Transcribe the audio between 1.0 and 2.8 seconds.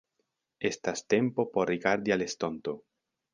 tempo por rigardi al estonto.